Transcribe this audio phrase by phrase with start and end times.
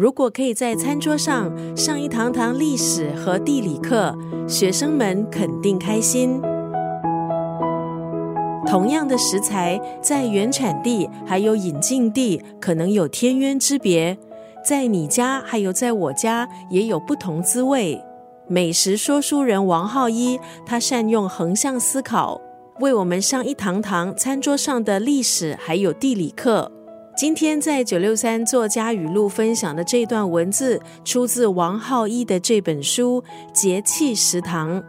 [0.00, 4.16] 如果可以在餐桌上上一堂堂历史和地理课，
[4.48, 6.40] 学生们肯定开心。
[8.66, 14.16] 同样的食材，在原产地还有引进地，可能有天渊之别。
[14.64, 18.02] 在你家还有在我家，也有不同滋味。
[18.48, 22.40] 美食说书人王浩一，他善用横向思考，
[22.80, 26.72] 为我们上一堂堂餐桌上的历史还有地理课。
[27.20, 33.22] 今天在九六三作家语录分享的这段文字，出自王浩一的这本书
[33.52, 34.80] 《节气食堂》。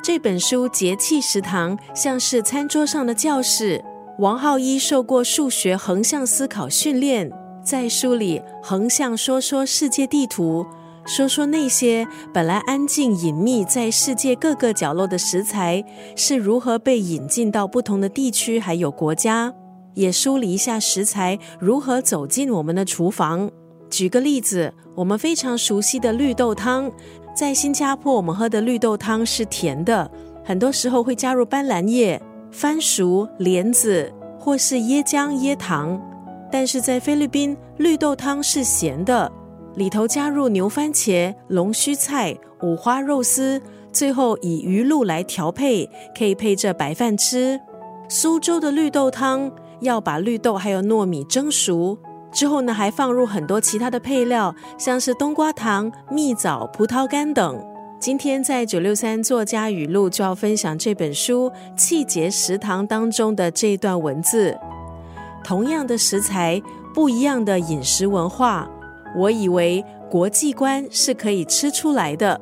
[0.00, 3.84] 这本书《节气食堂》像是餐桌上的教室。
[4.20, 7.28] 王浩一受过数学横向思考训练，
[7.64, 10.64] 在书里横向说说世界地图，
[11.04, 19.52] 说说那些本来安静隐秘在世界各个角落的食材是如何被引进到不同的地区还有国家。
[19.94, 23.50] 也梳理一下食材如何走进我们的厨房。
[23.88, 26.90] 举个例子，我们非常熟悉的绿豆汤，
[27.34, 30.10] 在新加坡我们喝的绿豆汤是甜的，
[30.44, 36.00] 很多时候会加入斑斓叶、番薯、莲子或是椰浆、椰糖。
[36.50, 39.30] 但是在菲律宾，绿豆汤是咸的，
[39.76, 43.60] 里头加入牛番茄、龙须菜、五花肉丝，
[43.92, 47.60] 最后以鱼露来调配，可以配着白饭吃。
[48.08, 49.52] 苏州的绿豆汤。
[49.80, 51.98] 要把绿豆还有糯米蒸熟
[52.32, 57.64] 之后呢，还放入很多其他的配料，像是冬瓜糖、蜜枣、葡萄干等。
[58.00, 64.54] 今天在九六三作家语录就要分享这本书《气节食堂》当中的这段文字。
[65.42, 66.60] 同样的食材，
[66.92, 68.68] 不一样的饮食文化，
[69.16, 72.40] 我以为国际观是可以吃出来的。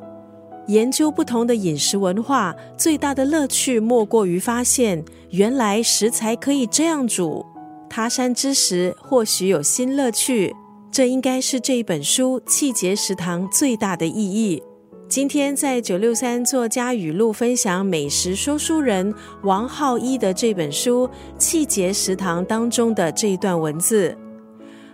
[0.66, 7.44] 研究不同的饮食文化，最大的乐趣莫过于发现，原来食材可以这样煮。
[7.91, 10.55] 他山之石，或许有新乐趣。
[10.90, 14.62] 这应该是这一本书《气节食堂》最大的意义。
[15.08, 19.12] 今天在九六三作家语录分享美食说书人
[19.42, 21.08] 王浩一的这本书
[21.39, 24.17] 《气节食堂》当中的这一段文字：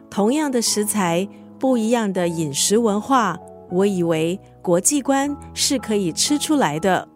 [0.08, 3.38] 同样的食材，不一样的饮食文化。
[3.70, 7.06] 我以为国际观是可以吃出来的。